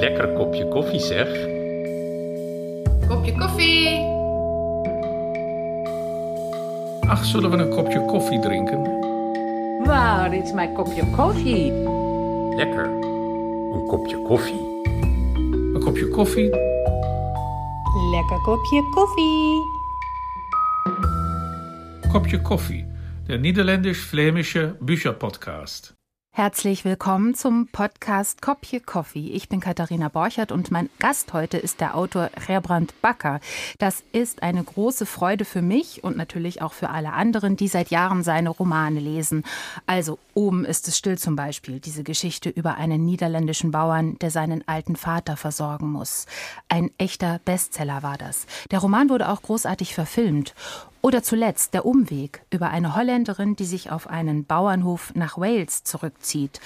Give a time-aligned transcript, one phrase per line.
[0.00, 1.28] Lekker kopje koffie zeg.
[3.08, 3.88] Kopje koffie.
[7.08, 8.82] Ach, zullen we een kopje koffie drinken?
[9.84, 11.72] Waar is mijn kopje koffie?
[12.56, 12.84] Lekker.
[13.72, 14.60] Een kopje koffie.
[15.74, 16.50] Een kopje koffie?
[18.10, 19.62] Lekker kopje koffie.
[22.12, 22.86] Kopje koffie.
[23.26, 25.95] Der niederländisch-flämische Bücherpodcast.
[26.36, 29.30] Herzlich willkommen zum Podcast Kopje Coffee.
[29.30, 33.40] Ich bin Katharina Borchert und mein Gast heute ist der Autor Gerbrand Bakker.
[33.78, 37.88] Das ist eine große Freude für mich und natürlich auch für alle anderen, die seit
[37.88, 39.44] Jahren seine Romane lesen.
[39.86, 44.62] Also oben ist es still zum Beispiel, diese Geschichte über einen niederländischen Bauern, der seinen
[44.68, 46.26] alten Vater versorgen muss.
[46.68, 48.44] Ein echter Bestseller war das.
[48.70, 50.54] Der Roman wurde auch großartig verfilmt.
[51.06, 56.60] Oder zuletzt der Umweg über eine Holländerin, die sich auf einen Bauernhof nach Wales zurückzieht.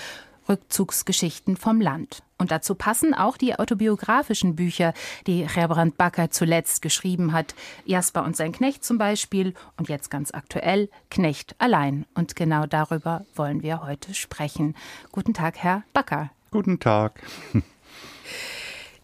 [0.48, 2.22] Rückzugsgeschichten vom Land.
[2.38, 4.94] Und dazu passen auch die autobiografischen Bücher,
[5.26, 7.54] die Gerbrand Bakker zuletzt geschrieben hat.
[7.84, 12.06] Jasper und sein Knecht zum Beispiel und jetzt ganz aktuell Knecht allein.
[12.14, 14.74] Und genau darüber wollen wir heute sprechen.
[15.12, 16.30] Guten Tag, Herr Bakker.
[16.50, 17.20] Guten Tag.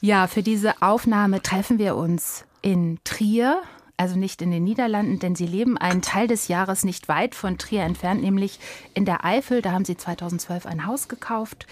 [0.01, 3.63] Ja, für diese Aufnahme treffen wir uns in Trier
[3.97, 7.59] also nicht in den Niederlanden, denn Sie leben einen Teil des Jahres nicht weit von
[7.59, 8.59] Trier entfernt, nämlich
[8.95, 9.63] in der Eifel.
[9.63, 11.67] Da haben Sie 2012 ein Haus gekauft.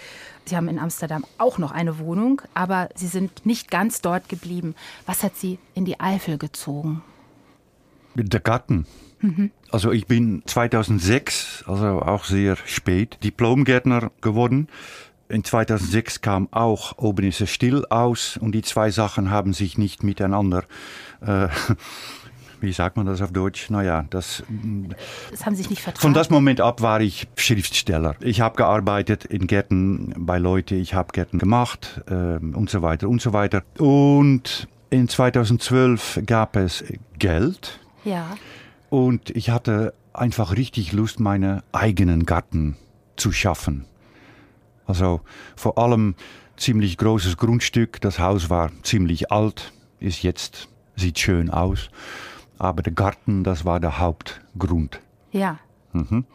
[0.45, 4.75] Sie haben in Amsterdam auch noch eine Wohnung, aber Sie sind nicht ganz dort geblieben.
[5.05, 7.03] Was hat Sie in die Eifel gezogen?
[8.15, 8.85] Der Garten.
[9.19, 9.51] Mhm.
[9.69, 14.67] Also ich bin 2006, also auch sehr spät, Diplomgärtner geworden.
[15.27, 19.77] In 2006 kam auch Oben ist es still aus und die zwei Sachen haben sich
[19.77, 20.63] nicht miteinander
[21.25, 21.47] äh,
[22.65, 23.69] wie sagt man das auf Deutsch?
[23.69, 24.43] Naja, das.
[25.31, 26.01] Das haben sich nicht vertragen.
[26.01, 28.15] Von das Moment ab war ich Schriftsteller.
[28.21, 33.07] Ich habe gearbeitet in Gärten bei Leuten, ich habe Gärten gemacht äh, und so weiter
[33.07, 33.63] und so weiter.
[33.77, 36.83] Und in 2012 gab es
[37.19, 37.79] Geld.
[38.03, 38.35] Ja.
[38.89, 42.77] Und ich hatte einfach richtig Lust, meine eigenen Garten
[43.15, 43.85] zu schaffen.
[44.85, 45.21] Also
[45.55, 46.15] vor allem
[46.57, 48.01] ziemlich großes Grundstück.
[48.01, 51.89] Das Haus war ziemlich alt, ist jetzt sieht schön aus.
[52.57, 54.99] Aber der Garten, das war der Hauptgrund.
[55.31, 55.59] Ja.
[55.91, 56.25] Mhm.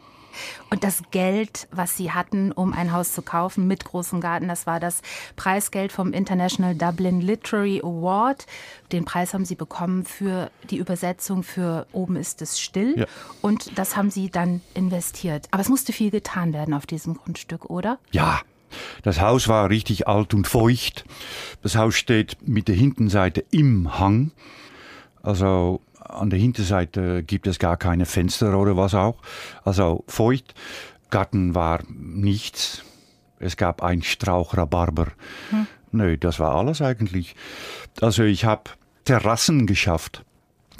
[0.69, 4.65] Und das Geld, was Sie hatten, um ein Haus zu kaufen mit großem Garten, das
[4.67, 5.01] war das
[5.35, 8.45] Preisgeld vom International Dublin Literary Award.
[8.91, 12.99] Den Preis haben Sie bekommen für die Übersetzung für Oben ist es still.
[12.99, 13.05] Ja.
[13.41, 15.47] Und das haben Sie dann investiert.
[15.51, 17.99] Aber es musste viel getan werden auf diesem Grundstück, oder?
[18.11, 18.41] Ja,
[19.03, 21.05] das Haus war richtig alt und feucht.
[21.61, 24.31] Das Haus steht mit der Hintenseite im Hang.
[25.21, 29.17] Also an der Hinterseite gibt es gar keine Fenster oder was auch.
[29.63, 30.53] Also feucht.
[31.09, 32.83] Garten war nichts.
[33.39, 35.07] Es gab ein Strauch Rhabarber.
[35.49, 35.67] Hm.
[35.91, 37.35] Nö, das war alles eigentlich.
[37.99, 38.63] Also ich habe
[39.05, 40.23] Terrassen geschafft.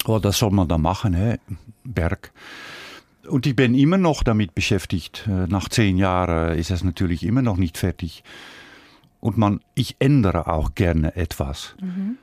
[0.05, 1.37] Oh, das soll man da machen, hä?
[1.83, 2.31] Berg.
[3.27, 5.27] Und ich bin immer noch damit beschäftigt.
[5.27, 8.23] Äh, nach zehn Jahren ist es natürlich immer noch nicht fertig.
[9.19, 11.75] Und man, ich ändere auch gerne etwas.
[11.79, 12.17] Mhm.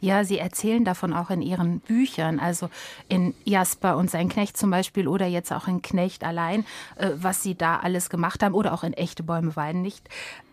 [0.00, 2.70] Ja, Sie erzählen davon auch in Ihren Büchern, also
[3.08, 6.64] in Jasper und sein Knecht zum Beispiel oder jetzt auch in Knecht allein,
[6.96, 10.08] äh, was Sie da alles gemacht haben oder auch in Echte Bäume weinen nicht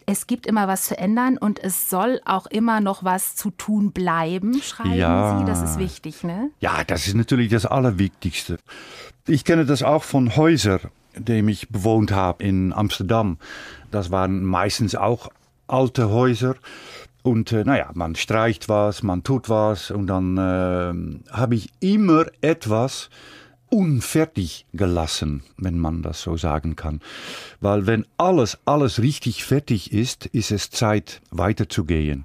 [0.09, 3.91] es gibt immer was zu ändern und es soll auch immer noch was zu tun
[3.91, 5.37] bleiben, schreiben ja.
[5.37, 5.45] Sie.
[5.45, 6.49] Das ist wichtig, ne?
[6.61, 8.57] Ja, das ist natürlich das Allerwichtigste.
[9.27, 10.79] Ich kenne das auch von Häusern,
[11.17, 13.37] die ich bewohnt habe in Amsterdam.
[13.91, 15.29] Das waren meistens auch
[15.67, 16.55] alte Häuser.
[17.27, 22.25] Und äh, naja, man streicht was, man tut was und dann äh, habe ich immer
[22.39, 23.09] etwas,
[23.69, 27.01] unfertig gelassen, wenn man das so sagen kann.
[27.59, 32.23] Weil wenn alles, alles richtig fertig ist, ist es Zeit weiterzugehen.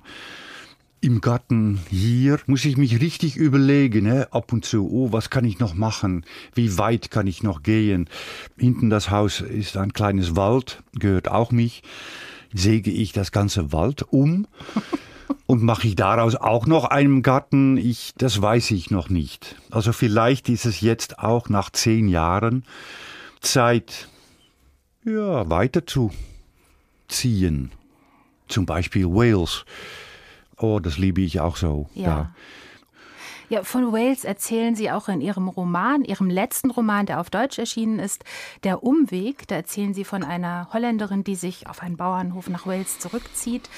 [1.01, 4.29] Im Garten hier muss ich mich richtig überlegen, ne?
[4.31, 6.25] ab und zu, oh, was kann ich noch machen?
[6.55, 8.09] Wie weit kann ich noch gehen?
[8.57, 11.83] Hinten das Haus ist ein kleines Wald, gehört auch mich.
[12.53, 14.47] Säge ich das ganze Wald um?
[15.47, 17.77] Und mache ich daraus auch noch einen Garten?
[17.77, 19.57] Ich, das weiß ich noch nicht.
[19.71, 22.65] Also vielleicht ist es jetzt auch nach zehn Jahren
[23.41, 24.09] Zeit,
[25.04, 26.10] ja, weiter zu
[27.09, 27.71] ziehen.
[28.49, 29.65] Zum Beispiel Wales.
[30.57, 31.89] Oh, das liebe ich auch so.
[31.95, 32.03] Ja.
[32.03, 32.34] Ja,
[33.63, 37.99] von Wales erzählen Sie auch in Ihrem Roman, Ihrem letzten Roman, der auf Deutsch erschienen
[37.99, 38.25] ist,
[38.65, 39.47] Der Umweg.
[39.49, 43.69] Da erzählen Sie von einer Holländerin, die sich auf einen Bauernhof nach Wales zurückzieht.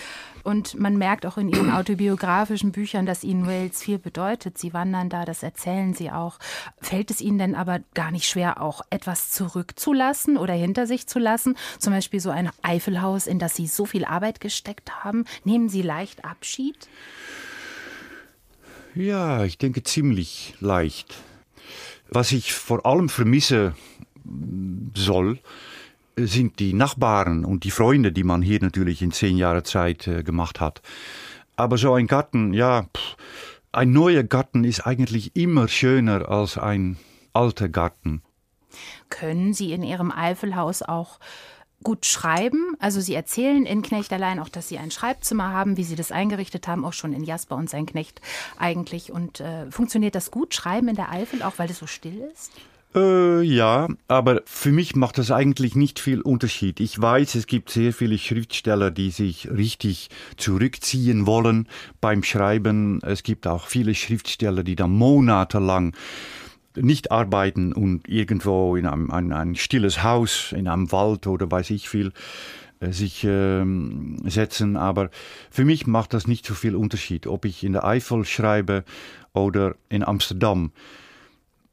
[0.44, 4.59] Und man merkt auch in Ihren autobiografischen Büchern, dass Ihnen Wales viel bedeutet.
[4.59, 6.38] Sie wandern da, das erzählen Sie auch.
[6.81, 11.19] Fällt es Ihnen denn aber gar nicht schwer, auch etwas zurückzulassen oder hinter sich zu
[11.19, 11.56] lassen?
[11.81, 15.25] Zum Beispiel so ein Eifelhaus, in das Sie so viel Arbeit gesteckt haben.
[15.43, 16.88] Nehmen Sie leicht Abschied?
[18.94, 21.14] Ja, ich denke ziemlich leicht.
[22.11, 23.75] Was ich vor allem vermisse
[24.94, 25.41] soll,
[26.17, 30.23] sind die Nachbarn und die Freunde, die man hier natürlich in zehn Jahre Zeit äh,
[30.23, 30.81] gemacht hat.
[31.56, 32.87] Aber so ein Garten, ja,
[33.73, 36.96] ein neuer Garten ist eigentlich immer schöner als ein
[37.32, 38.23] alter Garten.
[39.08, 41.19] Können Sie in Ihrem Eifelhaus auch
[41.84, 42.76] gut schreiben.
[42.81, 46.10] Also Sie erzählen in Knecht allein auch, dass Sie ein Schreibzimmer haben, wie Sie das
[46.10, 48.20] eingerichtet haben, auch schon in Jasper und sein Knecht
[48.58, 49.12] eigentlich.
[49.12, 52.52] Und äh, funktioniert das gut, Schreiben in der Eifel, auch weil es so still ist?
[52.94, 56.78] Äh, ja, aber für mich macht das eigentlich nicht viel Unterschied.
[56.78, 61.69] Ich weiß, es gibt sehr viele Schriftsteller, die sich richtig zurückziehen wollen
[62.00, 63.00] beim Schreiben.
[63.02, 65.94] Es gibt auch viele Schriftsteller, die dann monatelang
[66.76, 71.71] nicht arbeiten und irgendwo in einem, ein, ein stilles Haus, in einem Wald oder weiß
[71.71, 72.12] ich viel,
[72.81, 74.76] äh, sich ähm, setzen.
[74.76, 75.11] Aber
[75.50, 78.85] für mich macht das nicht so viel Unterschied, ob ich in der Eifel schreibe
[79.32, 80.73] oder in Amsterdam.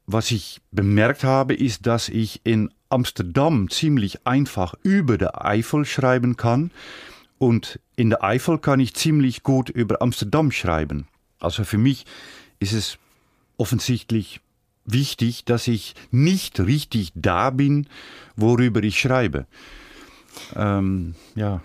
[0.06, 6.36] Was ich bemerkt habe, ist, dass ich in Amsterdam ziemlich einfach über der Eifel schreiben
[6.36, 6.70] kann
[7.38, 11.06] und in der Eifel kann ich ziemlich gut über Amsterdam schreiben.
[11.40, 12.04] Also für mich
[12.60, 12.98] ist es
[13.56, 14.40] offensichtlich
[14.84, 17.86] wichtig, dass ich nicht richtig da bin,
[18.36, 19.46] worüber ich schreibe.
[20.56, 21.60] Ähm, ja.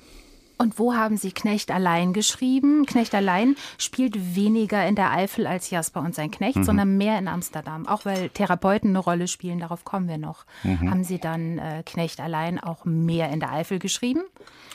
[0.60, 2.88] Und wo haben Sie Knecht allein geschrieben?
[2.88, 6.64] Knecht allein spielt weniger in der Eifel als Jasper und sein Knecht, mhm.
[6.64, 7.88] sondern mehr in Amsterdam.
[7.88, 10.46] Auch weil Therapeuten eine Rolle spielen, darauf kommen wir noch.
[10.64, 10.90] Mhm.
[10.90, 14.24] Haben Sie dann äh, Knecht allein auch mehr in der Eifel geschrieben,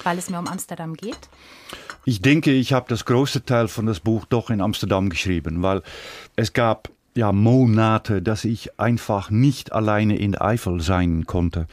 [0.05, 1.19] weil es mehr um Amsterdam geht?
[2.05, 5.83] Ich denke, ich habe das größte Teil von das Buch doch in Amsterdam geschrieben, weil
[6.37, 11.67] es gab ja, Monate, dass ich einfach nicht alleine in der Eifel sein konnte.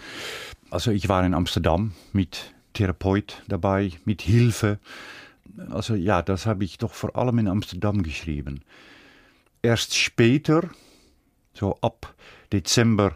[0.70, 4.80] Also ich war in Amsterdam mit Therapeut dabei, mit Hilfe.
[5.70, 8.62] Also ja, das habe ich doch vor allem in Amsterdam geschrieben.
[9.62, 10.70] Erst später,
[11.54, 12.14] so ab
[12.52, 13.16] Dezember,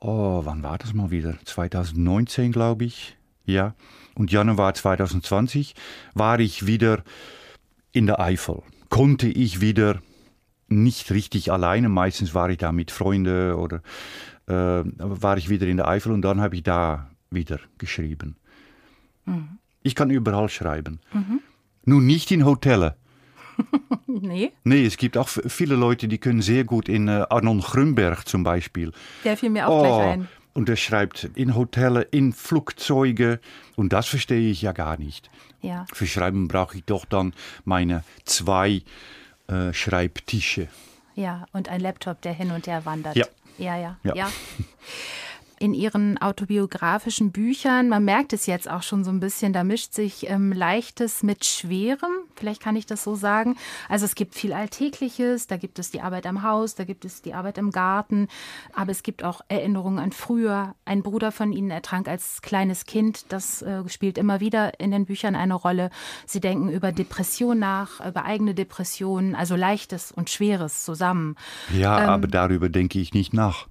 [0.00, 1.38] oh, wann war das mal wieder?
[1.44, 3.16] 2019, glaube ich.
[3.44, 3.74] Ja.
[4.14, 5.74] Und Januar 2020
[6.14, 7.02] war ich wieder
[7.92, 8.62] in der Eifel.
[8.88, 10.00] Konnte ich wieder
[10.68, 11.88] nicht richtig alleine.
[11.88, 13.82] Meistens war ich da mit Freunden oder
[14.46, 18.36] äh, war ich wieder in der Eifel und dann habe ich da wieder geschrieben.
[19.24, 19.58] Mhm.
[19.82, 21.00] Ich kann überall schreiben.
[21.12, 21.40] Mhm.
[21.84, 22.92] Nur nicht in Hotellen.
[24.06, 24.52] nee?
[24.64, 28.44] Nee, es gibt auch viele Leute, die können sehr gut in äh, Arnon Grünberg zum
[28.44, 28.92] Beispiel.
[29.24, 30.28] Der fiel mir auch oh, gleich ein.
[30.54, 33.40] Und er schreibt in Hotels, in Flugzeuge
[33.76, 35.30] und das verstehe ich ja gar nicht.
[35.60, 35.86] Ja.
[35.92, 37.32] Für Schreiben brauche ich doch dann
[37.64, 38.82] meine zwei
[39.48, 40.68] äh, Schreibtische.
[41.14, 43.16] Ja, und ein Laptop, der hin und her wandert.
[43.16, 43.26] Ja.
[43.58, 44.14] Ja, ja, ja.
[44.14, 44.32] ja.
[45.58, 49.92] in ihren autobiografischen Büchern, man merkt es jetzt auch schon so ein bisschen, da mischt
[49.92, 53.56] sich ähm, Leichtes mit Schwerem, vielleicht kann ich das so sagen.
[53.88, 57.22] Also es gibt viel Alltägliches, da gibt es die Arbeit am Haus, da gibt es
[57.22, 58.28] die Arbeit im Garten,
[58.72, 60.74] aber es gibt auch Erinnerungen an früher.
[60.84, 65.06] Ein Bruder von ihnen ertrank als kleines Kind, das äh, spielt immer wieder in den
[65.06, 65.90] Büchern eine Rolle.
[66.26, 71.36] Sie denken über Depression nach, über eigene Depressionen, also Leichtes und Schweres zusammen.
[71.72, 73.66] Ja, ähm, aber darüber denke ich nicht nach.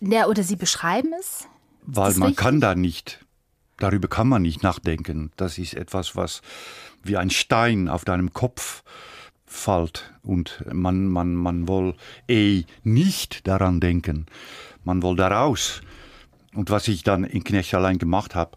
[0.00, 1.48] Ja, oder Sie beschreiben es?
[1.86, 2.36] Weil man richtig?
[2.36, 3.24] kann da nicht,
[3.78, 5.30] darüber kann man nicht nachdenken.
[5.36, 6.42] Das ist etwas, was
[7.06, 8.82] wie ein Stein auf deinem Kopf
[9.46, 11.94] fällt und man, man, man will
[12.28, 14.26] eh nicht daran denken.
[14.84, 15.80] Man will daraus.
[16.54, 18.56] Und was ich dann in Knecht allein gemacht habe,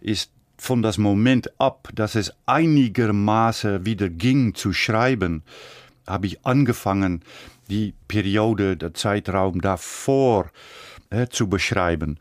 [0.00, 5.42] ist von das Moment ab, dass es einigermaßen wieder ging zu schreiben,
[6.06, 7.22] habe ich angefangen,
[7.68, 10.50] die Periode, der Zeitraum davor
[11.10, 12.18] äh, zu beschreiben.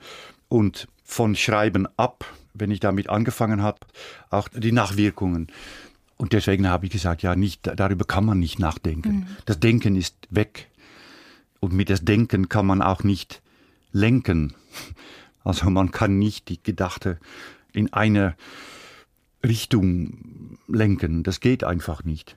[0.47, 3.79] Und von Schreiben ab, wenn ich damit angefangen habe,
[4.29, 5.47] auch die Nachwirkungen.
[6.17, 9.15] Und deswegen habe ich gesagt, ja, nicht, darüber kann man nicht nachdenken.
[9.15, 9.27] Mhm.
[9.45, 10.69] Das Denken ist weg.
[11.59, 13.41] Und mit das Denken kann man auch nicht
[13.91, 14.53] lenken.
[15.43, 17.19] Also man kann nicht die Gedachte
[17.71, 18.35] in eine
[19.43, 21.21] Richtung lenken.
[21.21, 22.35] Das geht einfach nicht.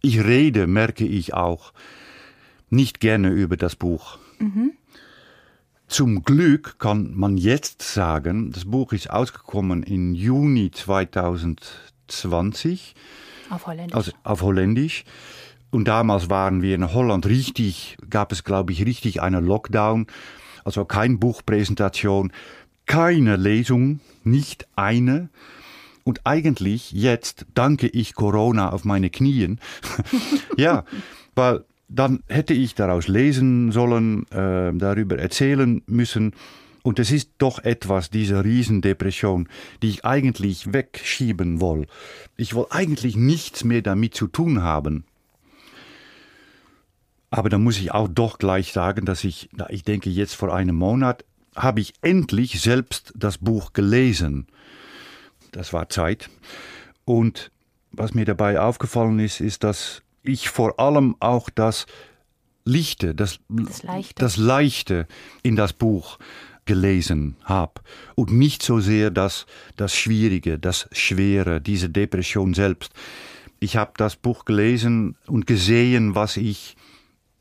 [0.00, 1.74] Ich rede, merke ich auch,
[2.70, 4.18] nicht gerne über das Buch.
[4.38, 4.72] Mhm.
[5.92, 12.94] Zum Glück kann man jetzt sagen, das Buch ist ausgekommen im Juni 2020.
[13.50, 13.94] Auf Holländisch.
[13.94, 15.04] Also auf Holländisch.
[15.70, 20.06] Und damals waren wir in Holland richtig, gab es glaube ich richtig einen Lockdown.
[20.64, 22.32] Also kein Buchpräsentation,
[22.86, 25.28] keine Lesung, nicht eine.
[26.04, 29.60] Und eigentlich jetzt danke ich Corona auf meine Knien.
[30.56, 30.86] ja,
[31.34, 36.32] weil dann hätte ich daraus lesen sollen, äh, darüber erzählen müssen.
[36.82, 39.48] Und es ist doch etwas, diese Riesendepression,
[39.82, 41.86] die ich eigentlich wegschieben will.
[42.36, 45.04] Ich will eigentlich nichts mehr damit zu tun haben.
[47.30, 50.76] Aber dann muss ich auch doch gleich sagen, dass ich, ich denke jetzt vor einem
[50.76, 54.46] Monat, habe ich endlich selbst das Buch gelesen.
[55.52, 56.30] Das war Zeit.
[57.04, 57.50] Und
[57.92, 61.86] was mir dabei aufgefallen ist, ist, dass ich vor allem auch das
[62.64, 64.14] Lichte, das, das, Leichte.
[64.16, 65.06] das Leichte
[65.42, 66.18] in das Buch
[66.64, 67.80] gelesen habe
[68.14, 72.92] und nicht so sehr das, das Schwierige, das Schwere, diese Depression selbst.
[73.58, 76.76] Ich habe das Buch gelesen und gesehen, was ich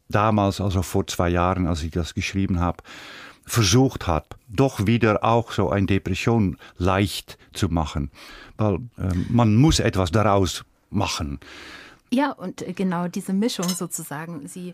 [0.09, 2.83] damals, also vor zwei Jahren, als ich das geschrieben habe,
[3.45, 8.11] versucht habe, doch wieder auch so eine Depression leicht zu machen.
[8.57, 11.39] Weil äh, man muss etwas daraus machen.
[12.11, 14.47] Ja, und äh, genau diese Mischung sozusagen.
[14.47, 14.73] Sie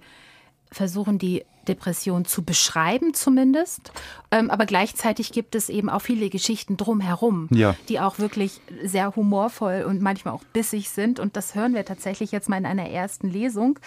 [0.72, 3.92] versuchen die Depression zu beschreiben zumindest.
[4.32, 7.76] Ähm, aber gleichzeitig gibt es eben auch viele Geschichten drumherum, ja.
[7.90, 11.20] die auch wirklich sehr humorvoll und manchmal auch bissig sind.
[11.20, 13.80] Und das hören wir tatsächlich jetzt mal in einer ersten Lesung.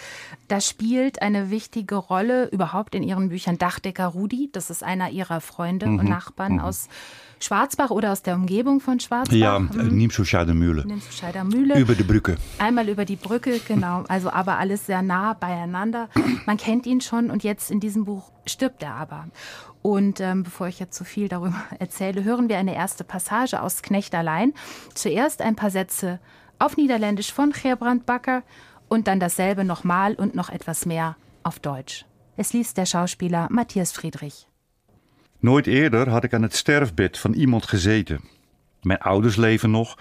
[0.47, 4.49] Da spielt eine wichtige Rolle überhaupt in ihren Büchern Dachdecker Rudi.
[4.51, 5.99] Das ist einer ihrer Freunde mhm.
[5.99, 6.59] und Nachbarn mhm.
[6.59, 6.87] aus
[7.43, 9.35] Schwarzbach oder aus der Umgebung von Schwarzbach?
[9.35, 9.87] Ja, mhm.
[9.95, 10.85] Niemschuscheider Mühle.
[11.43, 11.79] Mühle.
[11.79, 12.35] Über die Brücke.
[12.57, 14.03] Einmal über die Brücke, genau.
[14.07, 16.09] Also aber alles sehr nah beieinander.
[16.45, 19.27] Man kennt ihn schon und jetzt in diesem Buch stirbt er aber.
[19.81, 23.81] Und ähm, bevor ich jetzt zu viel darüber erzähle, hören wir eine erste Passage aus
[23.81, 24.53] Knecht allein.
[24.93, 26.19] Zuerst ein paar Sätze
[26.59, 28.43] auf Niederländisch von Gerbrand Bakker
[28.87, 32.05] und dann dasselbe nochmal und noch etwas mehr auf Deutsch.
[32.37, 34.47] Es liest der Schauspieler Matthias Friedrich.
[35.41, 38.21] Nooit eerder had ik aan het sterfbed van iemand gezeten.
[38.81, 39.97] Mijn ouders leven nog.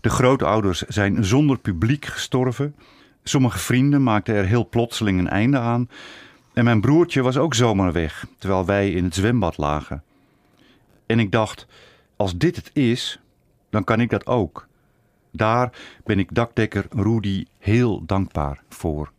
[0.00, 2.74] De grootouders zijn zonder publiek gestorven.
[3.22, 5.88] Sommige vrienden maakten er heel plotseling een einde aan.
[6.52, 10.02] En mijn broertje was ook zomaar weg, terwijl wij in het zwembad lagen.
[11.06, 11.66] En ik dacht:
[12.16, 13.20] als dit het is,
[13.70, 14.68] dan kan ik dat ook.
[15.30, 15.72] Daar
[16.04, 19.12] ben ik dakdekker Rudy heel dankbaar voor.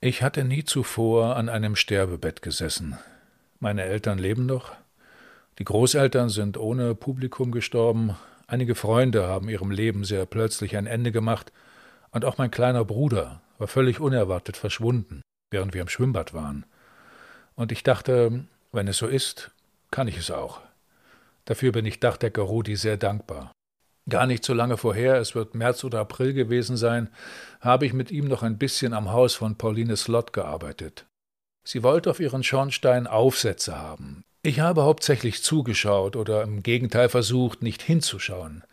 [0.00, 2.96] Ich hatte nie zuvor an einem Sterbebett gesessen.
[3.58, 4.76] Meine Eltern leben noch.
[5.58, 8.16] Die Großeltern sind ohne Publikum gestorben.
[8.46, 11.52] Einige Freunde haben ihrem Leben sehr plötzlich ein Ende gemacht.
[12.12, 16.64] Und auch mein kleiner Bruder war völlig unerwartet verschwunden, während wir im Schwimmbad waren.
[17.56, 19.50] Und ich dachte, wenn es so ist,
[19.90, 20.60] kann ich es auch.
[21.44, 23.50] Dafür bin ich Dachdecker Rudi sehr dankbar.
[24.08, 27.10] Gar nicht so lange vorher, es wird März oder April gewesen sein,
[27.60, 31.06] habe ich mit ihm noch ein bisschen am Haus von Pauline Slott gearbeitet.
[31.64, 34.24] Sie wollte auf ihren Schornstein Aufsätze haben.
[34.42, 38.64] Ich habe hauptsächlich zugeschaut oder im Gegenteil versucht, nicht hinzuschauen.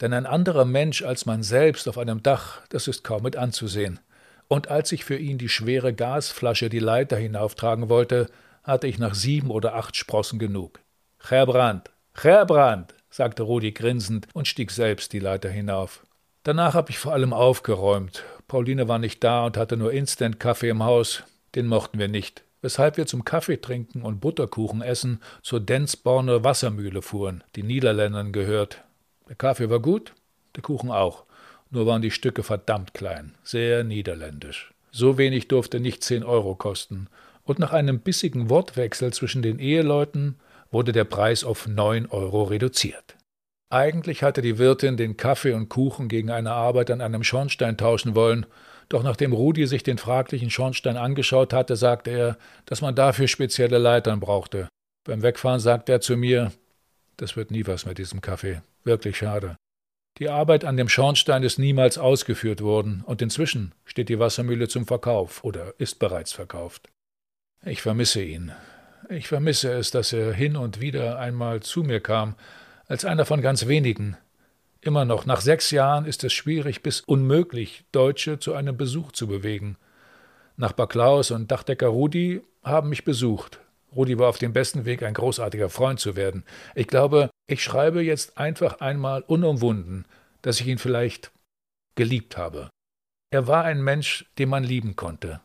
[0.00, 3.98] Denn ein anderer Mensch als man selbst auf einem Dach, das ist kaum mit anzusehen.
[4.46, 8.28] Und als ich für ihn die schwere Gasflasche die Leiter hinauftragen wollte,
[8.62, 10.80] hatte ich nach sieben oder acht Sprossen genug.
[11.18, 16.04] Herr Brandt, Herr Brandt, sagte Rudi grinsend und stieg selbst die Leiter hinauf.
[16.42, 18.24] Danach habe ich vor allem aufgeräumt.
[18.48, 21.22] Pauline war nicht da und hatte nur Instant-Kaffee im Haus.
[21.54, 27.02] Den mochten wir nicht, weshalb wir zum Kaffee trinken und Butterkuchen essen zur Densborner Wassermühle
[27.02, 28.82] fuhren, die Niederländern gehört.
[29.28, 30.12] Der Kaffee war gut,
[30.56, 31.22] der Kuchen auch,
[31.70, 34.74] nur waren die Stücke verdammt klein, sehr niederländisch.
[34.90, 37.06] So wenig durfte nicht zehn Euro kosten,
[37.44, 40.36] und nach einem bissigen Wortwechsel zwischen den Eheleuten
[40.74, 43.16] wurde der Preis auf 9 Euro reduziert.
[43.70, 48.14] Eigentlich hatte die Wirtin den Kaffee und Kuchen gegen eine Arbeit an einem Schornstein tauschen
[48.14, 48.44] wollen,
[48.88, 53.78] doch nachdem Rudi sich den fraglichen Schornstein angeschaut hatte, sagte er, dass man dafür spezielle
[53.78, 54.68] Leitern brauchte.
[55.04, 56.52] Beim Wegfahren sagte er zu mir,
[57.16, 58.60] das wird nie was mit diesem Kaffee.
[58.82, 59.56] Wirklich schade.
[60.18, 64.86] Die Arbeit an dem Schornstein ist niemals ausgeführt worden, und inzwischen steht die Wassermühle zum
[64.86, 66.88] Verkauf oder ist bereits verkauft.
[67.64, 68.52] Ich vermisse ihn,
[69.08, 72.34] ich vermisse es, dass er hin und wieder einmal zu mir kam,
[72.86, 74.16] als einer von ganz wenigen.
[74.80, 79.26] Immer noch, nach sechs Jahren ist es schwierig bis unmöglich, Deutsche zu einem Besuch zu
[79.26, 79.76] bewegen.
[80.56, 83.60] Nachbar Klaus und Dachdecker Rudi haben mich besucht.
[83.96, 86.44] Rudi war auf dem besten Weg, ein großartiger Freund zu werden.
[86.74, 90.04] Ich glaube, ich schreibe jetzt einfach einmal unumwunden,
[90.42, 91.30] dass ich ihn vielleicht
[91.94, 92.68] geliebt habe.
[93.30, 95.40] Er war ein Mensch, den man lieben konnte.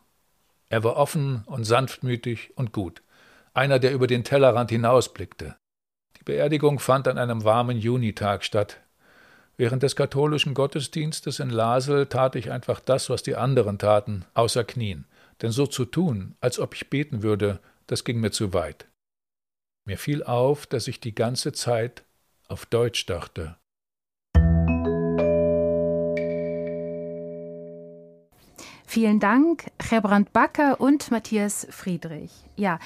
[0.68, 3.02] Er war offen und sanftmütig und gut
[3.54, 5.56] einer, der über den Tellerrand hinausblickte.
[6.18, 8.80] Die Beerdigung fand an einem warmen Junitag statt.
[9.56, 14.64] Während des katholischen Gottesdienstes in Lasel tat ich einfach das, was die anderen taten, außer
[14.64, 15.06] Knien.
[15.42, 18.86] Denn so zu tun, als ob ich beten würde, das ging mir zu weit.
[19.86, 22.04] Mir fiel auf, dass ich die ganze Zeit
[22.48, 23.56] auf Deutsch dachte.
[28.86, 32.32] Vielen Dank, Gerbrand Backer und Matthias Friedrich.
[32.56, 32.80] Ja,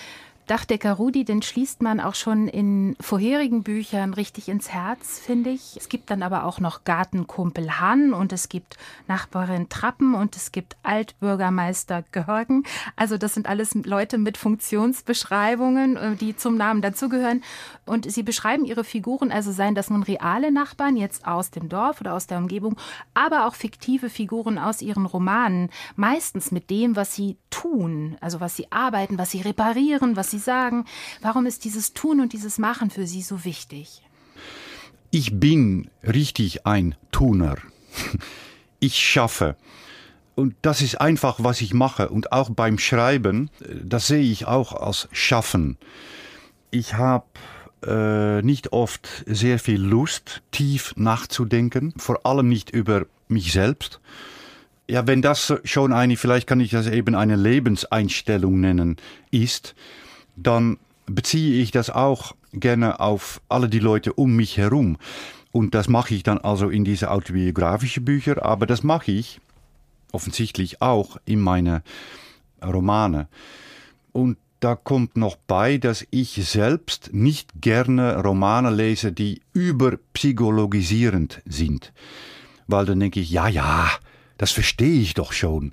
[0.47, 5.77] Dachdecker Rudi, den schließt man auch schon in vorherigen Büchern richtig ins Herz, finde ich.
[5.77, 8.77] Es gibt dann aber auch noch Gartenkumpel Han und es gibt
[9.09, 12.65] Nachbarin Trappen und es gibt Altbürgermeister Görgen.
[12.95, 17.43] Also das sind alles Leute mit Funktionsbeschreibungen, äh, die zum Namen dazugehören.
[17.87, 22.03] Und sie beschreiben ihre Figuren, also seien das nun reale Nachbarn jetzt aus dem Dorf
[22.03, 22.77] oder aus der Umgebung,
[23.15, 28.57] aber auch fiktive Figuren aus ihren Romanen, meistens mit dem, was sie tun, also was
[28.57, 30.85] sie arbeiten, was sie reparieren, was sie sagen.
[31.23, 34.03] Warum ist dieses Tun und dieses Machen für Sie so wichtig?
[35.11, 37.57] Ich bin richtig ein Tuner.
[38.81, 39.57] Ich schaffe.
[40.35, 42.09] Und das ist einfach, was ich mache.
[42.09, 43.49] Und auch beim Schreiben,
[43.83, 45.79] das sehe ich auch als Schaffen.
[46.71, 47.25] Ich habe
[47.87, 54.01] äh, nicht oft sehr viel Lust, tief nachzudenken, vor allem nicht über mich selbst.
[54.87, 58.97] Ja, wenn das schon eine, vielleicht kann ich das eben eine Lebenseinstellung nennen,
[59.31, 59.75] ist,
[60.37, 64.97] dann beziehe ich das auch gerne auf alle die Leute um mich herum.
[65.53, 69.41] Und das mache ich dann also in diese autobiografischen Bücher, aber das mache ich
[70.13, 71.83] offensichtlich auch in meine
[72.63, 73.29] Romane.
[74.13, 81.93] Und da kommt noch bei, dass ich selbst nicht gerne Romane lese, die überpsychologisierend sind.
[82.67, 83.91] Weil dann denke ich, ja, ja,
[84.39, 85.73] das verstehe ich doch schon.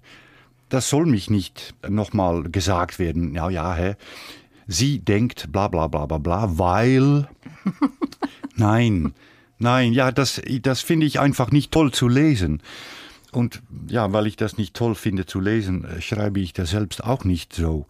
[0.68, 3.34] Das soll mich nicht nochmal gesagt werden.
[3.34, 3.96] Ja, ja, hä?
[4.72, 7.28] Sie denkt bla bla bla bla bla, weil.
[8.56, 9.14] nein,
[9.60, 12.62] nein, ja, das, das finde ich einfach nicht toll zu lesen.
[13.32, 17.04] Und ja, weil ich das nicht toll finde zu lesen, äh, schreibe ich das selbst
[17.04, 17.86] auch nicht so.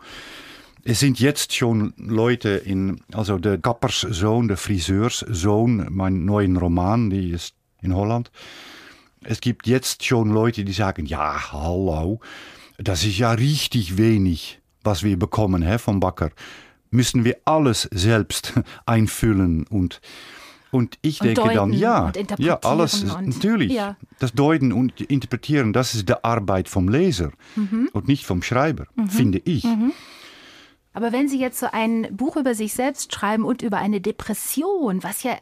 [0.84, 7.30] Es sind jetzt schon Leute in, also der Kapperssohn, der Friseurssohn, mein neuen Roman, die
[7.30, 8.32] ist in Holland.
[9.24, 12.20] Es gibt jetzt schon Leute, die sagen, ja, hallo,
[12.80, 16.32] das ist ja richtig wenig, was wir bekommen hè, vom Backer.
[16.92, 18.54] Müssen wir alles selbst
[18.86, 20.02] einfüllen und
[20.72, 23.74] und ich und denke dann, ja, ja, alles, natürlich.
[23.74, 23.98] Ja.
[24.20, 27.90] Das Deuten und Interpretieren, das ist die Arbeit vom Leser Mhm.
[27.92, 29.68] und nicht vom Schreiber, finde ich.
[30.94, 35.04] Aber wenn Sie jetzt so ein Buch über sich selbst schreiben und über eine Depression,
[35.04, 35.34] was ja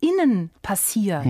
[0.00, 1.26] innen passiert,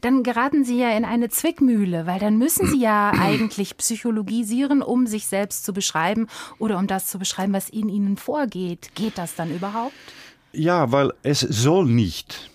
[0.00, 5.06] dann geraten Sie ja in eine Zwickmühle, weil dann müssen Sie ja eigentlich psychologisieren, um
[5.06, 6.26] sich selbst zu beschreiben
[6.58, 8.90] oder um das zu beschreiben, was in Ihnen vorgeht.
[8.94, 9.94] Geht das dann überhaupt?
[10.52, 12.50] Ja, weil es soll nicht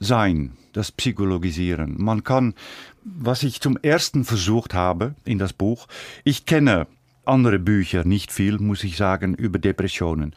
[0.00, 1.96] sein, das Psychologisieren.
[1.98, 2.54] Man kann,
[3.04, 5.86] was ich zum ersten versucht habe in das Buch,
[6.24, 6.86] ich kenne
[7.24, 10.34] andere Bücher nicht viel, muss ich sagen, über Depressionen.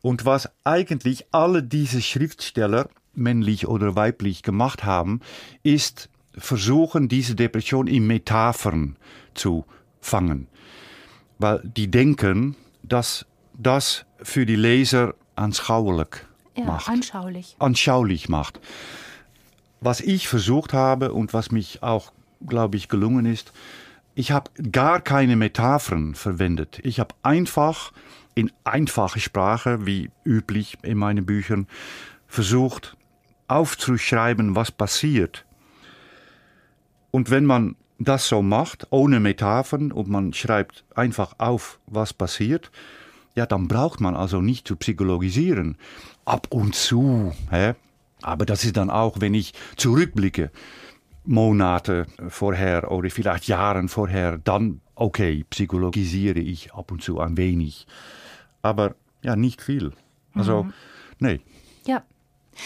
[0.00, 5.20] Und was eigentlich alle diese Schriftsteller, männlich oder weiblich, gemacht haben,
[5.62, 8.96] ist versuchen, diese Depression in Metaphern
[9.34, 9.64] zu
[10.00, 10.48] fangen.
[11.38, 16.08] Weil die denken, dass das für die Leser anschaulich
[16.56, 17.56] Ja, macht anschaulich.
[17.58, 18.60] anschaulich macht.
[19.80, 22.12] Was ich versucht habe und was mich auch,
[22.46, 23.52] glaube ich, gelungen ist,
[24.14, 26.80] ich habe gar keine Metaphern verwendet.
[26.84, 27.92] Ich habe einfach
[28.34, 31.66] in einfache Sprache, wie üblich in meinen Büchern,
[32.26, 32.96] versucht
[33.48, 35.44] aufzuschreiben, was passiert.
[37.10, 42.70] Und wenn man das so macht, ohne Metaphern, und man schreibt einfach auf, was passiert,
[43.34, 45.76] ja, dann braucht man also nicht zu psychologisieren.
[46.24, 47.74] Ab und zu, hä?
[48.22, 50.50] Aber das ist dann auch, wenn ich zurückblicke,
[51.26, 57.86] Monate vorher oder vielleicht Jahren vorher, dann, okay, psychologisiere ich ab und zu ein wenig.
[58.62, 59.92] Aber ja, nicht viel.
[60.34, 60.66] Also,
[61.18, 61.40] nee.
[61.86, 62.02] Ja.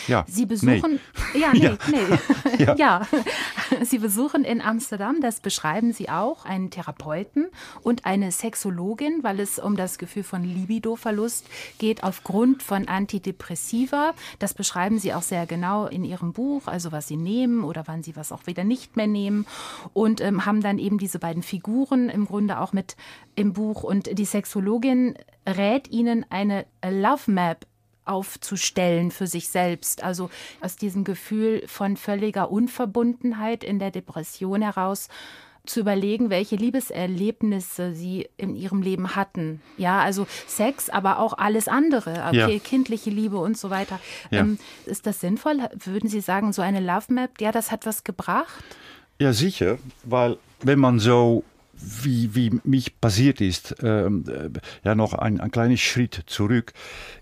[0.07, 1.01] Ja, Sie besuchen,
[1.35, 1.79] ja, nee, Ja.
[1.89, 2.19] nee.
[2.65, 2.75] Ja.
[2.77, 3.07] ja.
[3.83, 7.49] Sie besuchen in Amsterdam, das beschreiben Sie auch, einen Therapeuten
[7.83, 11.47] und eine Sexologin, weil es um das Gefühl von Libidoverlust
[11.79, 14.15] geht aufgrund von Antidepressiva.
[14.39, 18.03] Das beschreiben Sie auch sehr genau in Ihrem Buch, also was Sie nehmen oder wann
[18.03, 19.47] Sie was auch wieder nicht mehr nehmen
[19.93, 22.97] und ähm, haben dann eben diese beiden Figuren im Grunde auch mit
[23.35, 25.15] im Buch und die Sexologin
[25.47, 27.67] rät Ihnen eine Love Map
[28.09, 30.03] aufzustellen für sich selbst.
[30.03, 35.09] Also aus diesem Gefühl von völliger Unverbundenheit in der Depression heraus
[35.69, 39.61] zu überlegen, welche Liebeserlebnisse sie in ihrem Leben hatten.
[39.77, 42.59] Ja, also Sex, aber auch alles andere, okay, ja.
[42.59, 44.01] kindliche Liebe und so weiter.
[44.31, 44.41] Ja.
[44.41, 45.59] Ähm, ist das sinnvoll?
[45.85, 48.65] Würden Sie sagen, so eine Love Map, ja, das hat was gebracht?
[49.19, 51.45] Ja, sicher, weil wenn man so
[51.81, 54.51] wie, wie mich passiert ist, ähm, äh,
[54.85, 56.73] ja noch ein, ein kleiner Schritt zurück.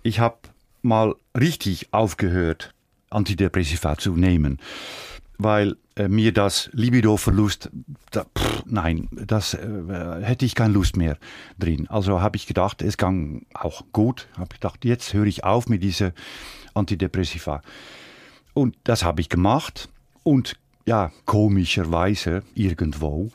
[0.02, 0.38] Ich habe
[0.86, 2.72] mal richtig aufgehört,
[3.10, 4.58] Antidepressiva zu nehmen,
[5.38, 7.70] weil äh, mir das Libido-Verlust,
[8.10, 8.26] da,
[8.64, 11.18] nein, das äh, hätte ich keine Lust mehr
[11.58, 11.88] drin.
[11.88, 14.28] Also habe ich gedacht, es ging auch gut.
[14.36, 16.12] Habe gedacht, jetzt höre ich auf mit dieser
[16.74, 17.62] Antidepressiva.
[18.54, 19.88] Und das habe ich gemacht.
[20.22, 23.30] Und ja, komischerweise irgendwo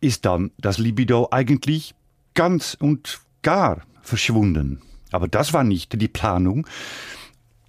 [0.00, 1.94] ist dann das Libido eigentlich
[2.34, 4.82] ganz und gar verschwunden.
[5.12, 6.66] Aber das war nicht die Planung.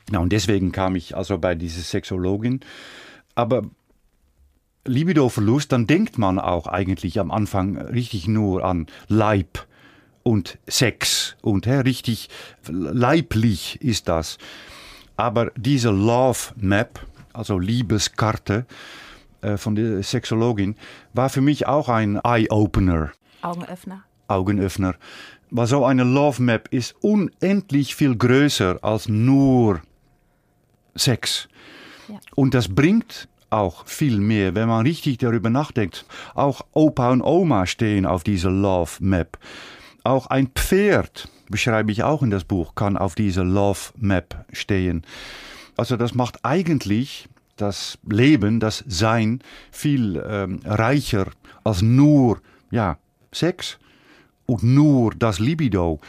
[0.09, 2.61] Na, und deswegen kam ich also bei dieser Sexologin.
[3.35, 3.63] Aber
[4.85, 9.65] Libido-Verlust, dann denkt man auch eigentlich am Anfang richtig nur an Leib
[10.23, 12.29] und Sex und ja, richtig
[12.67, 14.37] leiblich ist das.
[15.15, 18.65] Aber diese Love Map, also Liebeskarte
[19.41, 20.75] äh, von der Sexologin,
[21.13, 23.11] war für mich auch ein Eye-Opener.
[23.41, 24.03] Augenöffner.
[24.27, 24.95] Augenöffner.
[25.55, 29.81] Weil so eine Love Map ist unendlich viel größer als nur
[30.95, 31.47] Sex.
[32.09, 32.19] Ja.
[32.33, 36.07] Und das bringt auch viel mehr, wenn man richtig darüber nachdenkt.
[36.33, 39.37] Auch Opa und Oma stehen auf dieser Love Map.
[40.03, 45.03] Auch ein Pferd, beschreibe ich auch in das Buch, kann auf dieser Love Map stehen.
[45.77, 49.39] Also das macht eigentlich das Leben, das Sein
[49.69, 51.27] viel ähm, reicher
[51.63, 52.97] als nur ja,
[53.31, 53.77] Sex
[54.53, 55.99] und nur das Libido.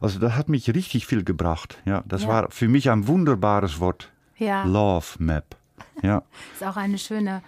[0.00, 1.78] Also das hat mich richtig viel gebracht.
[1.84, 2.28] Ja, das ja.
[2.28, 4.10] war für mich ein wunderbares Wort.
[4.38, 4.64] Ja.
[4.64, 5.56] Love Map.
[6.02, 6.22] Ja.
[6.54, 7.42] ist auch eine schöne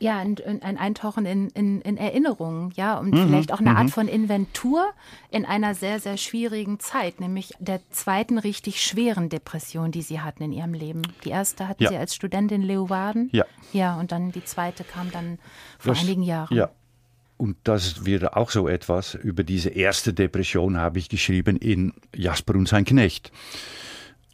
[0.00, 3.86] ja, ein, ein Eintauchen in, in, in, Erinnerungen, ja, und mhm, vielleicht auch eine Art
[3.86, 3.90] mhm.
[3.90, 4.86] von Inventur
[5.30, 10.44] in einer sehr, sehr schwierigen Zeit, nämlich der zweiten richtig schweren Depression, die Sie hatten
[10.44, 11.02] in Ihrem Leben.
[11.24, 11.90] Die erste hatten ja.
[11.90, 13.28] Sie als Studentin Leeuwarden.
[13.32, 13.44] Ja.
[13.72, 15.38] Ja, und dann die zweite kam dann
[15.78, 16.56] vor das, einigen Jahren.
[16.56, 16.70] Ja.
[17.38, 19.14] Und das wäre auch so etwas.
[19.14, 23.32] Über diese erste Depression habe ich geschrieben in Jasper und sein Knecht.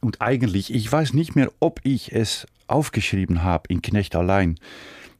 [0.00, 4.58] Und eigentlich, ich weiß nicht mehr, ob ich es aufgeschrieben habe in Knecht allein.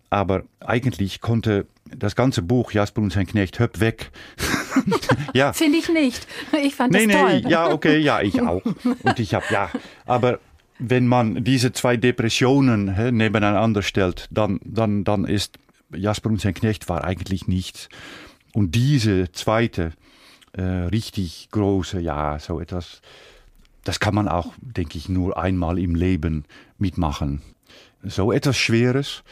[0.09, 4.11] Aber eigentlich konnte das ganze Buch Jasper und sein Knecht Höpp weg.
[5.35, 5.53] ja.
[5.53, 6.27] Finde ich nicht.
[6.62, 7.40] Ich fand nee, das toll.
[7.42, 8.62] Nee, ja, okay, ja, ich auch.
[8.64, 9.70] Und ich habe, ja,
[10.07, 10.40] aber
[10.79, 15.59] wenn man diese zwei Depressionen he, nebeneinander stellt, dann, dann, dann ist
[15.96, 17.88] Jasper und sein Knecht war eigentlich nichts.
[18.52, 19.92] Und diese zweite,
[20.52, 23.00] äh, richtig große, ja, so etwas,
[23.83, 26.44] das kann man auch, denke ich, nur einmal im Leben
[26.78, 27.42] mitmachen.
[28.02, 29.24] So etwas Schweres,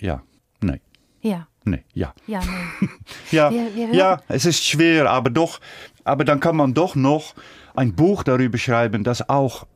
[0.00, 0.22] ja,
[0.60, 0.80] nee.
[1.20, 1.46] Ja.
[1.64, 2.12] Nee, ja.
[2.26, 2.42] Ja,
[2.80, 2.88] nee.
[3.30, 5.60] ja, wir, wir ja, es ist schwer, aber doch,
[6.02, 7.34] aber dann kann man doch noch
[7.74, 9.66] ein Buch darüber schreiben, das auch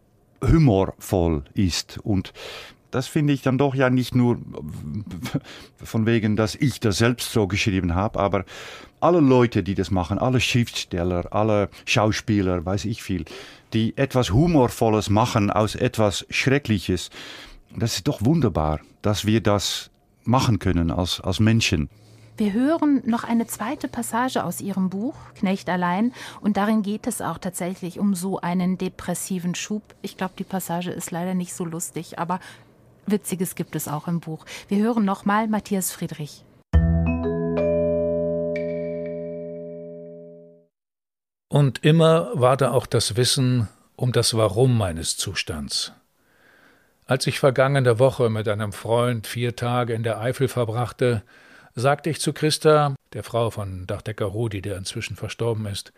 [0.42, 2.32] humorvoll ist und
[2.96, 4.38] das finde ich dann doch ja nicht nur
[5.84, 8.46] von wegen, dass ich das selbst so geschrieben habe, aber
[9.00, 13.26] alle Leute, die das machen, alle Schriftsteller, alle Schauspieler, weiß ich viel,
[13.74, 17.10] die etwas Humorvolles machen aus etwas Schreckliches,
[17.76, 19.90] das ist doch wunderbar, dass wir das
[20.24, 21.90] machen können als, als Menschen.
[22.38, 27.22] Wir hören noch eine zweite Passage aus Ihrem Buch, Knecht allein, und darin geht es
[27.22, 29.82] auch tatsächlich um so einen depressiven Schub.
[30.02, 32.40] Ich glaube, die Passage ist leider nicht so lustig, aber
[33.06, 34.44] Witziges gibt es auch im Buch.
[34.68, 36.44] Wir hören nochmal Matthias Friedrich.
[41.48, 45.92] Und immer war da auch das Wissen um das Warum meines Zustands.
[47.06, 51.22] Als ich vergangene Woche mit einem Freund vier Tage in der Eifel verbrachte,
[51.74, 55.92] sagte ich zu Christa, der Frau von Dachdecker Rudi, der inzwischen verstorben ist,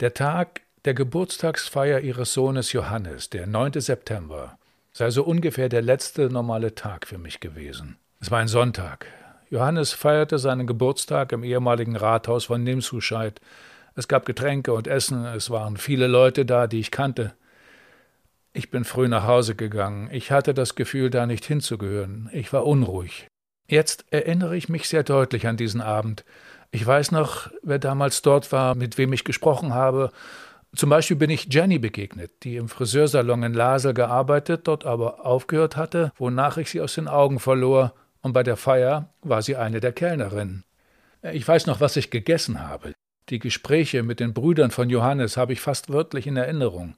[0.00, 3.80] der Tag der Geburtstagsfeier ihres Sohnes Johannes, der 9.
[3.80, 4.58] September,
[4.92, 7.96] sei so ungefähr der letzte normale Tag für mich gewesen.
[8.20, 9.06] Es war ein Sonntag.
[9.48, 13.40] Johannes feierte seinen Geburtstag im ehemaligen Rathaus von Nimshuscheid.
[13.94, 17.34] Es gab Getränke und Essen, es waren viele Leute da, die ich kannte.
[18.52, 20.08] Ich bin früh nach Hause gegangen.
[20.12, 22.28] Ich hatte das Gefühl, da nicht hinzugehören.
[22.32, 23.28] Ich war unruhig.
[23.68, 26.24] Jetzt erinnere ich mich sehr deutlich an diesen Abend.
[26.72, 30.10] Ich weiß noch, wer damals dort war, mit wem ich gesprochen habe
[30.74, 35.76] zum Beispiel bin ich Jenny begegnet, die im Friseursalon in Lasel gearbeitet, dort aber aufgehört
[35.76, 39.80] hatte, wonach ich sie aus den Augen verlor, und bei der Feier war sie eine
[39.80, 40.64] der Kellnerinnen.
[41.22, 42.92] Ich weiß noch, was ich gegessen habe.
[43.30, 46.96] Die Gespräche mit den Brüdern von Johannes habe ich fast wörtlich in Erinnerung.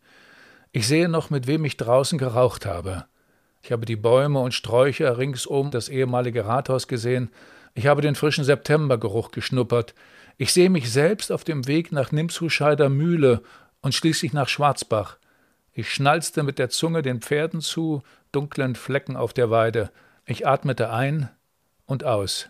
[0.72, 3.04] Ich sehe noch, mit wem ich draußen geraucht habe.
[3.62, 7.30] Ich habe die Bäume und Sträucher ringsum das ehemalige Rathaus gesehen.
[7.74, 9.94] Ich habe den frischen Septembergeruch geschnuppert.
[10.42, 13.44] Ich sehe mich selbst auf dem Weg nach Nimshuscheider Mühle
[13.80, 15.18] und schließlich nach Schwarzbach.
[15.72, 18.02] Ich schnalzte mit der Zunge den Pferden zu,
[18.32, 19.92] dunklen Flecken auf der Weide.
[20.26, 21.30] Ich atmete ein
[21.86, 22.48] und aus.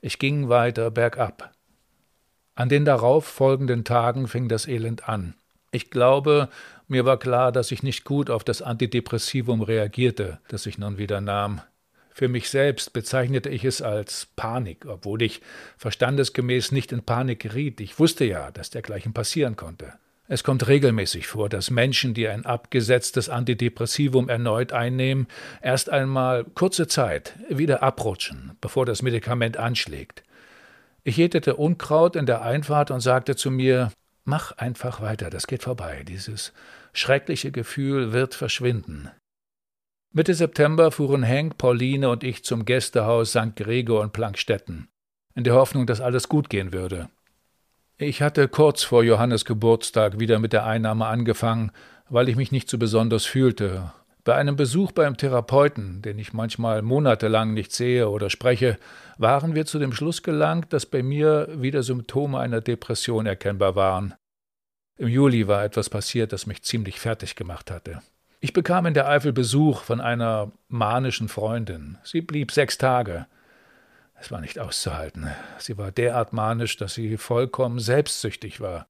[0.00, 1.52] Ich ging weiter bergab.
[2.54, 5.34] An den darauf folgenden Tagen fing das Elend an.
[5.72, 6.48] Ich glaube,
[6.86, 11.20] mir war klar, dass ich nicht gut auf das Antidepressivum reagierte, das ich nun wieder
[11.20, 11.62] nahm.
[12.16, 15.40] Für mich selbst bezeichnete ich es als Panik, obwohl ich
[15.76, 17.80] verstandesgemäß nicht in Panik geriet.
[17.80, 19.94] Ich wusste ja, dass dergleichen passieren konnte.
[20.28, 25.26] Es kommt regelmäßig vor, dass Menschen, die ein abgesetztes Antidepressivum erneut einnehmen,
[25.60, 30.22] erst einmal kurze Zeit wieder abrutschen, bevor das Medikament anschlägt.
[31.02, 33.90] Ich jätete Unkraut in der Einfahrt und sagte zu mir,
[34.24, 36.52] mach einfach weiter, das geht vorbei, dieses
[36.92, 39.10] schreckliche Gefühl wird verschwinden.
[40.16, 43.56] Mitte September fuhren Henk, Pauline und ich zum Gästehaus St.
[43.56, 44.86] Gregor in Plankstetten,
[45.34, 47.08] in der Hoffnung, dass alles gut gehen würde.
[47.98, 51.72] Ich hatte kurz vor Johannes Geburtstag wieder mit der Einnahme angefangen,
[52.08, 53.92] weil ich mich nicht so besonders fühlte.
[54.22, 58.78] Bei einem Besuch beim Therapeuten, den ich manchmal monatelang nicht sehe oder spreche,
[59.18, 64.14] waren wir zu dem Schluss gelangt, dass bei mir wieder Symptome einer Depression erkennbar waren.
[64.96, 68.00] Im Juli war etwas passiert, das mich ziemlich fertig gemacht hatte.
[68.44, 71.96] Ich bekam in der Eifel Besuch von einer manischen Freundin.
[72.04, 73.24] Sie blieb sechs Tage.
[74.20, 75.28] Es war nicht auszuhalten.
[75.56, 78.86] Sie war derart manisch, dass sie vollkommen selbstsüchtig war.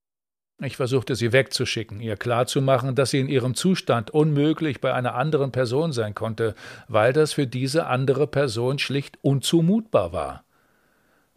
[0.61, 5.53] Ich versuchte sie wegzuschicken, ihr klarzumachen, dass sie in ihrem Zustand unmöglich bei einer anderen
[5.53, 6.57] Person sein konnte,
[6.89, 10.45] weil das für diese andere Person schlicht unzumutbar war.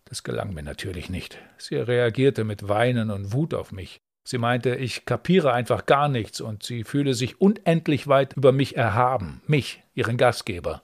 [0.06, 1.38] Das gelang mir natürlich nicht.
[1.60, 4.00] Sie reagierte mit Weinen und Wut auf mich.
[4.30, 8.76] Sie meinte, ich kapiere einfach gar nichts und sie fühle sich unendlich weit über mich
[8.76, 10.84] erhaben, mich, ihren Gastgeber.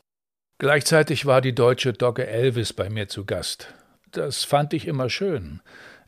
[0.59, 3.67] Gleichzeitig war die deutsche Dogge Elvis bei mir zu Gast.
[4.11, 5.59] Das fand ich immer schön.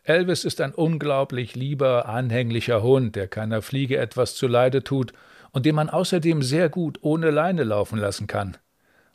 [0.03, 5.11] Elvis ist ein unglaublich lieber, anhänglicher Hund, der keiner Fliege etwas zuleide tut
[5.51, 8.55] und den man außerdem sehr gut ohne Leine laufen lassen kann,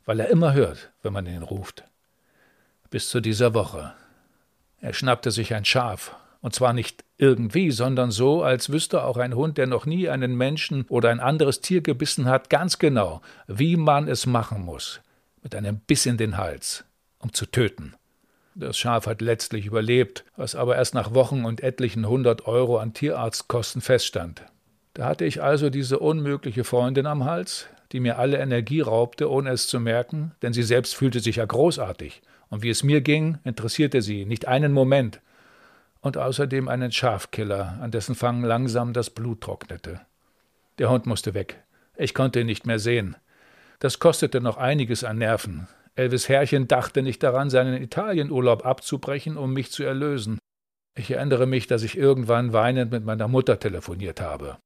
[0.05, 1.85] weil er immer hört, wenn man ihn ruft.
[2.91, 3.95] Bis zu dieser Woche.
[4.83, 9.35] Er schnappte sich ein Schaf und zwar nicht irgendwie, sondern so, als wüsste auch ein
[9.35, 13.77] Hund, der noch nie einen Menschen oder ein anderes Tier gebissen hat, ganz genau, wie
[13.77, 15.01] man es machen muss.
[15.43, 16.85] Mit einem Biss in den Hals,
[17.19, 17.95] um zu töten.
[18.55, 22.95] Das Schaf hat letztlich überlebt, was aber erst nach Wochen und etlichen hundert Euro an
[22.95, 24.43] Tierarztkosten feststand.
[24.95, 29.51] Da hatte ich also diese unmögliche Freundin am Hals, die mir alle Energie raubte, ohne
[29.51, 32.23] es zu merken, denn sie selbst fühlte sich ja großartig.
[32.49, 35.21] Und wie es mir ging, interessierte sie nicht einen Moment,
[36.01, 40.01] und außerdem einen Schafkiller, an dessen Fang langsam das Blut trocknete.
[40.79, 41.63] Der Hund musste weg.
[41.97, 43.17] Ich konnte ihn nicht mehr sehen.
[43.81, 45.69] Das kostete noch einiges an Nerven.
[45.95, 50.39] Elvis Herrchen dachte nicht daran, seinen Italienurlaub abzubrechen, um mich zu erlösen.
[50.97, 54.59] Ich erinnere mich, dass ich irgendwann weinend mit meiner Mutter telefoniert habe.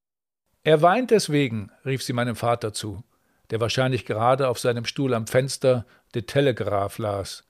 [0.63, 3.03] Er weint deswegen, rief sie meinem Vater zu,
[3.51, 7.45] der wahrscheinlich gerade auf seinem Stuhl am Fenster The Telegraph las.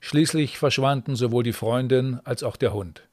[0.00, 3.08] Schließlich verschwanden sowohl die Freundin als auch der Hund.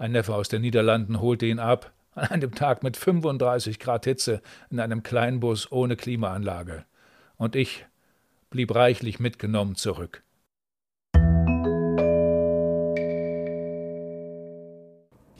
[0.00, 4.40] Ein Neffe aus den Niederlanden holte ihn ab, an einem Tag mit 35 Grad Hitze
[4.70, 6.86] in einem Kleinbus ohne Klimaanlage.
[7.36, 7.84] Und ich
[8.48, 10.22] blieb reichlich mitgenommen zurück.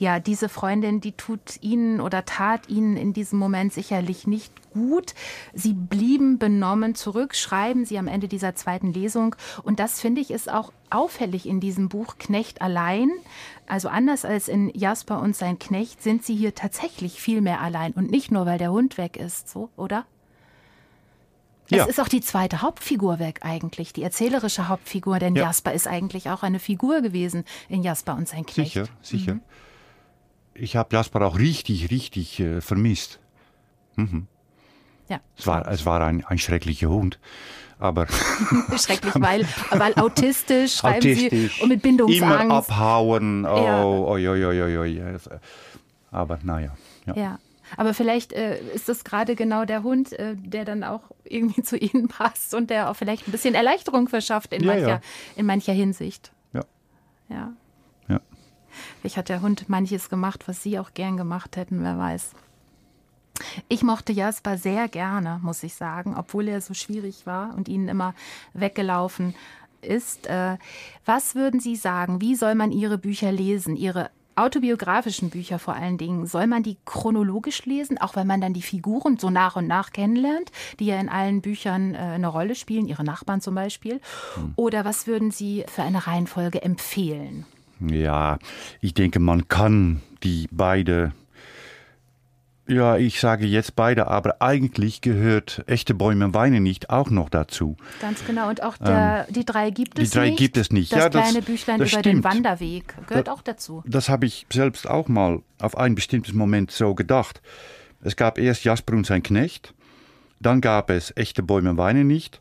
[0.01, 5.13] Ja, diese Freundin, die tut Ihnen oder tat Ihnen in diesem Moment sicherlich nicht gut.
[5.53, 9.35] Sie blieben benommen zurück, schreiben Sie am Ende dieser zweiten Lesung.
[9.61, 13.11] Und das finde ich ist auch auffällig in diesem Buch Knecht allein.
[13.67, 17.91] Also anders als in Jasper und sein Knecht sind Sie hier tatsächlich viel mehr allein.
[17.91, 20.07] Und nicht nur, weil der Hund weg ist, so, oder?
[21.69, 21.83] Ja.
[21.83, 25.43] Es ist auch die zweite Hauptfigur weg eigentlich, die erzählerische Hauptfigur, denn ja.
[25.43, 28.73] Jasper ist eigentlich auch eine Figur gewesen in Jasper und sein Knecht.
[28.73, 29.33] Sicher, sicher.
[29.35, 29.41] Mhm
[30.53, 33.19] ich habe Jasper auch richtig, richtig äh, vermisst.
[33.95, 34.27] Mhm.
[35.09, 35.19] Ja.
[35.37, 37.19] Es war, es war ein, ein schrecklicher Hund.
[37.79, 38.07] Aber
[38.77, 42.21] Schrecklich, weil, weil autistisch, schreiben autistisch, Sie, und mit Bindungsangst.
[42.21, 43.45] Immer abhauen.
[43.45, 43.83] Oh, ja.
[43.83, 45.17] oi, oi, oi, oi.
[46.11, 46.75] Aber naja.
[47.07, 47.15] Ja.
[47.15, 47.39] ja.
[47.77, 51.77] Aber vielleicht äh, ist das gerade genau der Hund, äh, der dann auch irgendwie zu
[51.77, 55.01] Ihnen passt und der auch vielleicht ein bisschen Erleichterung verschafft in, ja, mancher,
[55.35, 56.31] in mancher Hinsicht.
[56.53, 56.61] Ja.
[57.29, 57.53] Ja.
[58.99, 62.31] Vielleicht hat der Hund manches gemacht, was Sie auch gern gemacht hätten, wer weiß.
[63.69, 67.87] Ich mochte Jasper sehr gerne, muss ich sagen, obwohl er so schwierig war und Ihnen
[67.87, 68.13] immer
[68.53, 69.35] weggelaufen
[69.81, 70.27] ist.
[70.27, 70.57] Äh,
[71.05, 75.97] was würden Sie sagen, wie soll man Ihre Bücher lesen, Ihre autobiografischen Bücher vor allen
[75.97, 79.67] Dingen, soll man die chronologisch lesen, auch weil man dann die Figuren so nach und
[79.67, 83.99] nach kennenlernt, die ja in allen Büchern äh, eine Rolle spielen, ihre Nachbarn zum Beispiel?
[84.35, 84.53] Hm.
[84.55, 87.45] Oder was würden Sie für eine Reihenfolge empfehlen?
[87.89, 88.37] Ja,
[88.79, 91.13] ich denke, man kann die beide
[92.71, 97.75] ja, ich sage jetzt beide, aber eigentlich gehört echte Bäume weinen nicht auch noch dazu.
[97.99, 98.47] Ganz genau.
[98.49, 100.13] Und auch der, ähm, die drei gibt es nicht.
[100.13, 100.37] Die drei nicht.
[100.37, 100.91] gibt es nicht.
[100.93, 102.15] Das ja, kleine das, Büchlein das über stimmt.
[102.17, 103.83] den Wanderweg gehört das, auch dazu.
[103.85, 107.41] Das habe ich selbst auch mal auf ein bestimmtes Moment so gedacht.
[108.03, 109.73] Es gab erst Jasper und sein Knecht,
[110.39, 112.39] dann gab es echte Bäume weinen nicht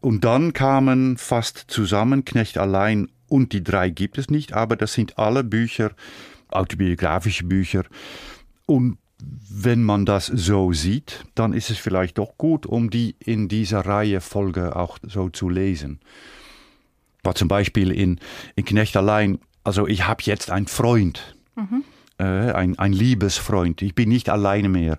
[0.00, 4.92] und dann kamen fast zusammen Knecht allein und die drei gibt es nicht, aber das
[4.92, 5.92] sind alle Bücher,
[6.48, 7.84] autobiografische Bücher
[8.66, 8.98] und
[9.48, 13.80] wenn man das so sieht, dann ist es vielleicht doch gut, um die in dieser
[13.80, 16.00] Reihe Folge auch so zu lesen.
[17.22, 18.20] War zum Beispiel in,
[18.56, 21.82] in Knecht allein, also ich habe jetzt einen Freund, mhm.
[22.18, 24.98] äh, ein, ein Liebesfreund, ich bin nicht alleine mehr.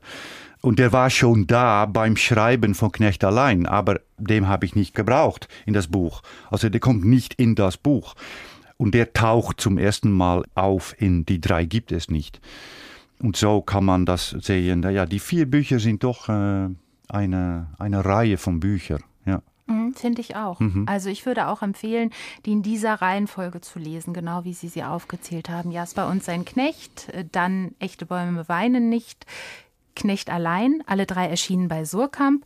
[0.67, 4.93] Und der war schon da beim Schreiben von Knecht allein, aber dem habe ich nicht
[4.93, 6.21] gebraucht in das Buch.
[6.51, 8.15] Also der kommt nicht in das Buch.
[8.75, 12.41] Und der taucht zum ersten Mal auf in Die drei gibt es nicht.
[13.21, 14.84] Und so kann man das sehen.
[14.84, 16.67] Ja, die vier Bücher sind doch äh,
[17.08, 19.03] eine, eine Reihe von Büchern.
[19.25, 19.41] Ja.
[19.67, 20.60] Mhm, Finde ich auch.
[20.60, 20.84] Mhm.
[20.86, 22.12] Also ich würde auch empfehlen,
[22.45, 25.71] die in dieser Reihenfolge zu lesen, genau wie Sie sie aufgezählt haben.
[25.71, 29.25] Jasper und sein Knecht, äh, dann Echte Bäume weinen nicht,
[29.97, 32.45] Knecht allein, alle drei erschienen bei Surkamp.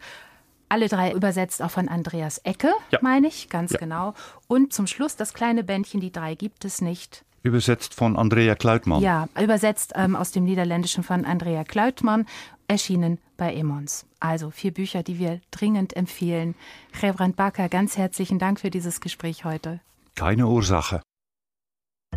[0.70, 3.00] Alle drei übersetzt auch von Andreas Ecke, ja.
[3.02, 3.80] meine ich, ganz ja.
[3.80, 4.14] genau.
[4.48, 9.02] Und zum Schluss das kleine Bändchen, die drei gibt es nicht, Übersetzt von Andrea Kluitmann.
[9.02, 12.28] Ja, übersetzt ähm, aus dem Niederländischen von Andrea Kluitmann,
[12.68, 14.06] erschienen bei Emons.
[14.20, 16.54] Also vier Bücher, die wir dringend empfehlen.
[17.02, 19.80] Reverend Bakker, ganz herzlichen Dank für dieses Gespräch heute.
[20.16, 21.02] Keine Ursache.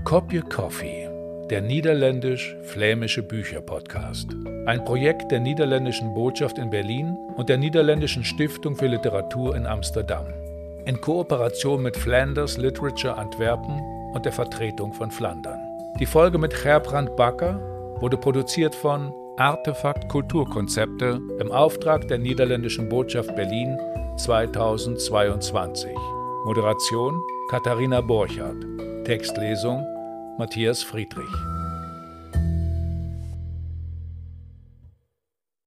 [0.05, 1.04] Kopje Coffee,
[1.55, 4.35] der niederländisch-flämische Bücherpodcast.
[4.67, 10.27] Ein Projekt der niederländischen Botschaft in Berlin und der niederländischen Stiftung für Literatur in Amsterdam.
[10.85, 13.81] In Kooperation mit Flanders Literature Antwerpen
[14.14, 15.61] und der Vertretung von Flandern.
[16.01, 17.61] Die Folge mit Gerbrand Bakker
[18.01, 23.79] wurde produziert von Artefakt Kulturkonzepte im Auftrag der niederländischen Botschaft Berlin
[24.17, 25.93] 2022.
[26.47, 28.57] Moderation Katharina Borchardt.
[29.05, 29.87] Textlesung
[30.37, 31.54] Matthias Friedrich.